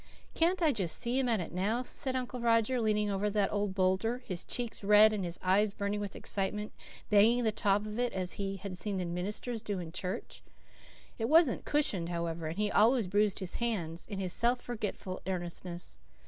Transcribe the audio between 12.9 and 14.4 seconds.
bruised his hands in his